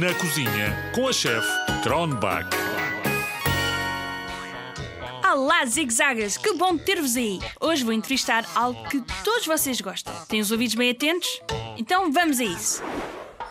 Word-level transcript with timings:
Na 0.00 0.14
cozinha 0.14 0.90
com 0.94 1.06
a 1.06 1.12
chefe 1.12 1.46
Tronbach. 1.82 2.48
Olá, 5.30 5.64
zigzagas! 5.66 6.36
Que 6.36 6.54
bom 6.54 6.76
ter-vos 6.76 7.16
aí! 7.16 7.38
Hoje 7.60 7.84
vou 7.84 7.92
entrevistar 7.92 8.44
algo 8.54 8.88
que 8.88 9.00
todos 9.22 9.46
vocês 9.46 9.80
gostam. 9.80 10.14
Têm 10.26 10.40
os 10.40 10.50
ouvidos 10.50 10.74
bem 10.74 10.90
atentos? 10.90 11.40
Então 11.76 12.10
vamos 12.10 12.40
a 12.40 12.44
isso! 12.44 12.82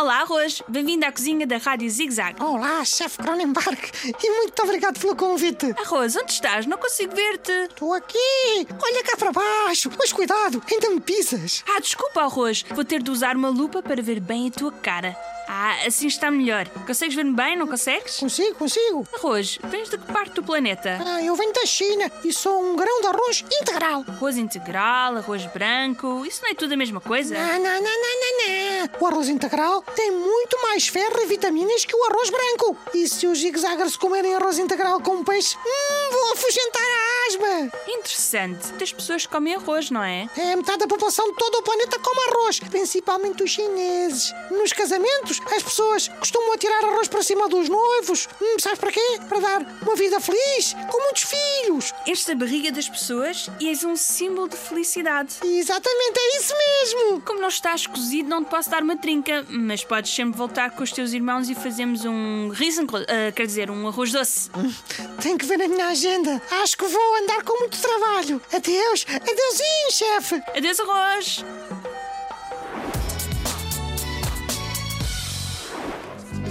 Olá, 0.00 0.22
Arroz! 0.22 0.62
Bem-vindo 0.66 1.04
à 1.04 1.12
cozinha 1.12 1.46
da 1.46 1.58
Rádio 1.58 1.90
Zig 1.90 2.10
Zag. 2.10 2.42
Olá, 2.42 2.82
chefe 2.86 3.18
Cronenberg, 3.18 3.78
e 4.24 4.30
muito 4.30 4.62
obrigado 4.62 4.98
pelo 4.98 5.14
convite. 5.14 5.74
Arroz, 5.78 6.16
onde 6.16 6.32
estás? 6.32 6.64
Não 6.64 6.78
consigo 6.78 7.14
ver-te. 7.14 7.52
Estou 7.52 7.92
aqui, 7.92 8.66
olha 8.82 9.04
cá 9.04 9.18
para 9.18 9.30
baixo, 9.30 9.90
mas 9.98 10.10
cuidado, 10.10 10.62
ainda 10.70 10.88
me 10.88 11.00
pisas. 11.00 11.62
Ah, 11.68 11.80
desculpa, 11.80 12.22
Arroz. 12.22 12.64
Vou 12.70 12.82
ter 12.82 13.02
de 13.02 13.10
usar 13.10 13.36
uma 13.36 13.50
lupa 13.50 13.82
para 13.82 14.00
ver 14.00 14.20
bem 14.20 14.48
a 14.48 14.50
tua 14.50 14.72
cara. 14.72 15.14
Ah, 15.52 15.84
assim 15.84 16.06
está 16.06 16.30
melhor. 16.30 16.68
Consegues 16.86 17.16
ver-me 17.16 17.34
bem, 17.34 17.56
não 17.56 17.66
consegues? 17.66 18.18
Consigo, 18.18 18.54
consigo. 18.54 19.06
Arroz, 19.12 19.58
vens 19.64 19.90
de 19.90 19.98
que 19.98 20.12
parte 20.12 20.32
do 20.34 20.44
planeta? 20.44 20.96
Ah, 21.04 21.20
eu 21.22 21.34
venho 21.34 21.52
da 21.52 21.66
China 21.66 22.10
e 22.24 22.32
sou 22.32 22.62
um 22.62 22.76
grão 22.76 23.00
de 23.00 23.08
arroz 23.08 23.44
integral. 23.60 24.04
Arroz 24.06 24.36
integral, 24.36 25.16
arroz 25.16 25.44
branco, 25.46 26.24
isso 26.24 26.40
não 26.42 26.50
é 26.52 26.54
tudo 26.54 26.72
a 26.72 26.76
mesma 26.76 27.00
coisa? 27.00 27.34
Não, 27.34 27.58
não, 27.58 27.58
não, 27.58 27.82
não, 27.82 27.82
não, 27.82 28.86
não. 28.86 28.89
O 29.00 29.06
arroz 29.06 29.30
integral 29.30 29.82
tem 29.96 30.10
muito 30.10 30.60
mais 30.62 30.86
ferro 30.86 31.22
e 31.22 31.26
vitaminas 31.26 31.86
que 31.86 31.96
o 31.96 32.04
arroz 32.10 32.28
branco. 32.28 32.76
E 32.92 33.08
se 33.08 33.26
os 33.26 33.38
zigzaggers 33.38 33.96
comerem 33.96 34.34
arroz 34.34 34.58
integral 34.58 35.00
com 35.00 35.24
peixe, 35.24 35.56
hum, 35.56 36.10
vou 36.12 36.32
afugentar 36.34 36.82
a 36.82 37.26
asma. 37.26 37.72
Interessante. 37.88 38.72
Tem 38.74 38.94
pessoas 38.94 39.24
que 39.24 39.32
comem 39.32 39.54
arroz, 39.54 39.90
não 39.90 40.02
é? 40.02 40.28
É, 40.36 40.54
metade 40.54 40.80
da 40.80 40.86
população 40.86 41.30
de 41.30 41.36
todo 41.38 41.54
o 41.54 41.62
planeta 41.62 41.98
come 41.98 42.20
arroz, 42.28 42.60
principalmente 42.60 43.42
os 43.42 43.50
chineses. 43.50 44.34
Nos 44.50 44.74
casamentos, 44.74 45.40
as 45.56 45.62
pessoas 45.62 46.08
costumam 46.08 46.52
atirar 46.52 46.84
arroz 46.84 47.08
para 47.08 47.22
cima 47.22 47.48
dos 47.48 47.70
noivos. 47.70 48.28
Hum, 48.38 48.56
sabes 48.58 48.78
para 48.78 48.92
quê? 48.92 49.18
Para 49.30 49.40
dar 49.40 49.78
uma 49.80 49.96
vida 49.96 50.20
feliz, 50.20 50.74
com 50.90 51.02
muitos 51.04 51.22
filhos. 51.22 51.94
Esta 52.06 52.34
barriga 52.34 52.70
das 52.70 52.86
pessoas 52.86 53.48
e 53.58 53.68
és 53.70 53.82
um 53.82 53.96
símbolo 53.96 54.46
de 54.46 54.58
felicidade. 54.58 55.36
Exatamente, 55.42 56.18
é 56.18 56.36
isso 56.36 56.54
mesmo. 56.54 57.22
Como 57.22 57.40
não 57.40 57.48
estás 57.48 57.86
cozido, 57.86 58.28
não 58.28 58.44
te 58.44 58.50
posso 58.50 58.68
dar 58.68 58.89
uma 58.90 58.96
trinca, 58.96 59.46
mas 59.48 59.84
podes 59.84 60.12
sempre 60.12 60.36
voltar 60.36 60.72
com 60.72 60.82
os 60.82 60.90
teus 60.90 61.12
irmãos 61.12 61.48
e 61.48 61.54
fazemos 61.54 62.04
um 62.04 62.48
riesenkohl, 62.48 63.02
uh, 63.02 63.32
quer 63.36 63.46
dizer, 63.46 63.70
um 63.70 63.86
arroz 63.86 64.10
doce. 64.10 64.50
Tenho 65.22 65.38
que 65.38 65.46
ver 65.46 65.62
a 65.62 65.68
minha 65.68 65.86
agenda. 65.86 66.42
Acho 66.62 66.76
que 66.76 66.84
vou 66.84 67.16
andar 67.22 67.44
com 67.44 67.56
muito 67.60 67.78
trabalho. 67.80 68.42
Adeus, 68.52 69.06
adeusinho, 69.08 69.92
chefe. 69.92 70.42
Adeus, 70.56 70.80
arroz! 70.80 71.44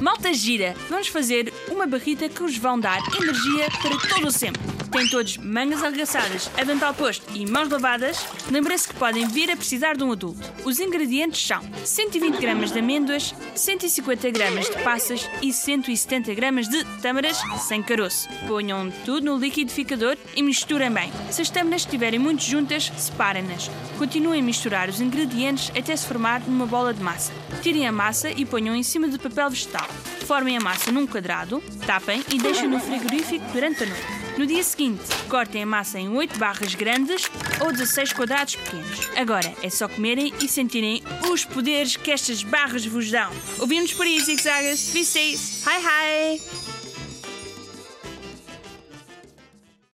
Malta 0.00 0.32
gira, 0.32 0.74
vamos 0.88 1.08
fazer 1.08 1.52
uma 1.70 1.86
barrita 1.86 2.30
que 2.30 2.40
vos 2.40 2.56
vão 2.56 2.80
dar 2.80 2.98
energia 3.14 3.68
para 3.82 4.08
todo 4.08 4.28
o 4.28 4.32
sempre. 4.32 4.81
Têm 4.92 5.08
todos 5.08 5.38
mangas 5.38 5.82
arregaçadas, 5.82 6.50
avental 6.54 6.92
posto 6.92 7.24
e 7.34 7.50
mãos 7.50 7.70
lavadas. 7.70 8.26
Lembrem-se 8.50 8.88
que 8.88 8.94
podem 8.94 9.26
vir 9.26 9.50
a 9.50 9.56
precisar 9.56 9.96
de 9.96 10.04
um 10.04 10.12
adulto. 10.12 10.38
Os 10.66 10.78
ingredientes 10.78 11.46
são 11.46 11.62
120 11.82 12.36
gramas 12.36 12.72
de 12.72 12.78
amêndoas, 12.78 13.34
150 13.54 14.30
gramas 14.30 14.66
de 14.66 14.82
passas 14.82 15.30
e 15.40 15.50
170 15.50 16.34
gramas 16.34 16.68
de 16.68 16.84
tâmaras 17.00 17.40
sem 17.66 17.82
caroço. 17.82 18.28
Ponham 18.46 18.90
tudo 19.06 19.24
no 19.24 19.38
liquidificador 19.38 20.14
e 20.36 20.42
misturem 20.42 20.90
bem. 20.90 21.10
Se 21.30 21.40
as 21.40 21.48
tâmaras 21.48 21.80
estiverem 21.80 22.18
muito 22.18 22.42
juntas, 22.42 22.92
separem-nas. 22.98 23.70
Continuem 23.96 24.40
a 24.40 24.44
misturar 24.44 24.90
os 24.90 25.00
ingredientes 25.00 25.70
até 25.70 25.96
se 25.96 26.06
formar 26.06 26.42
numa 26.42 26.66
bola 26.66 26.92
de 26.92 27.02
massa. 27.02 27.32
Tirem 27.62 27.88
a 27.88 27.92
massa 27.92 28.30
e 28.30 28.44
ponham 28.44 28.76
em 28.76 28.82
cima 28.82 29.08
de 29.08 29.18
papel 29.18 29.48
vegetal. 29.48 29.88
Formem 30.26 30.58
a 30.58 30.60
massa 30.60 30.92
num 30.92 31.06
quadrado, 31.06 31.62
tapem 31.86 32.22
e 32.30 32.38
deixem 32.38 32.68
no 32.68 32.78
frigorífico 32.78 33.44
durante 33.54 33.84
a 33.84 33.86
noite. 33.86 34.22
No 34.38 34.46
dia 34.46 34.62
seguinte, 34.62 35.02
cortem 35.28 35.62
a 35.62 35.66
massa 35.66 35.98
em 35.98 36.08
8 36.08 36.38
barras 36.38 36.74
grandes 36.74 37.30
ou 37.60 37.70
16 37.70 38.12
quadrados 38.14 38.56
pequenos. 38.56 39.08
Agora 39.16 39.54
é 39.62 39.68
só 39.68 39.86
comerem 39.86 40.32
e 40.40 40.48
sentirem 40.48 41.02
os 41.30 41.44
poderes 41.44 41.96
que 41.96 42.10
estas 42.10 42.42
barras 42.42 42.86
vos 42.86 43.10
dão. 43.10 43.30
Ouvimos 43.58 43.92
por 43.92 44.06
aí, 44.06 44.18
zigzagas. 44.20 44.90
Be 44.92 45.04
safe. 45.04 45.68
Hi, 45.68 46.38
hi. 46.38 46.81